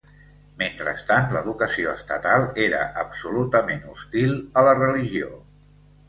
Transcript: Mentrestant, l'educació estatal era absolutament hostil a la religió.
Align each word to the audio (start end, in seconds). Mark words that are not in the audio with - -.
Mentrestant, 0.59 1.25
l'educació 1.33 1.91
estatal 1.97 2.45
era 2.67 2.79
absolutament 3.01 3.83
hostil 3.91 4.33
a 4.63 4.65
la 4.69 4.73
religió. 4.79 5.29